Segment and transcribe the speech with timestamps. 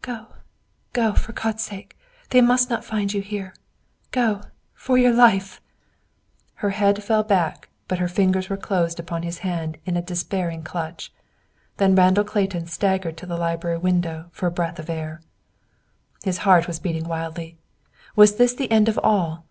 [0.00, 0.28] "Go,
[0.94, 1.94] go; for God's sake.
[2.30, 3.52] They must not find you here.
[4.12, 4.40] Go!
[4.72, 5.60] FOR YOUR LIFE!"
[6.54, 10.62] Her head fell back, but her fingers were closed upon his hand in a despairing
[10.62, 11.12] clutch.
[11.76, 15.20] Then Randall Clayton staggered to the library window for breath of air.
[16.24, 17.58] His heart was beating wildly.
[18.16, 19.44] Was this the end of all.